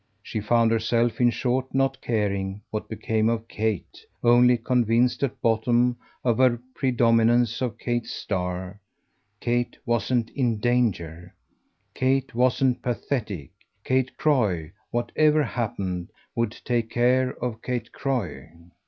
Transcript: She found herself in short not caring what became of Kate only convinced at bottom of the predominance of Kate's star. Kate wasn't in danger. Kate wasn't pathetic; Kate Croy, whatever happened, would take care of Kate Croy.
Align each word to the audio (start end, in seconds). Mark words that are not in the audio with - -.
She 0.23 0.39
found 0.39 0.71
herself 0.71 1.21
in 1.21 1.29
short 1.29 1.75
not 1.75 2.01
caring 2.01 2.61
what 2.71 2.89
became 2.89 3.29
of 3.29 3.47
Kate 3.47 4.03
only 4.23 4.57
convinced 4.57 5.21
at 5.21 5.39
bottom 5.43 5.95
of 6.23 6.37
the 6.37 6.59
predominance 6.73 7.61
of 7.61 7.77
Kate's 7.77 8.11
star. 8.11 8.81
Kate 9.39 9.77
wasn't 9.85 10.31
in 10.31 10.57
danger. 10.59 11.35
Kate 11.93 12.33
wasn't 12.33 12.81
pathetic; 12.81 13.51
Kate 13.83 14.17
Croy, 14.17 14.71
whatever 14.89 15.43
happened, 15.43 16.09
would 16.35 16.59
take 16.65 16.89
care 16.89 17.35
of 17.35 17.61
Kate 17.61 17.91
Croy. 17.91 18.49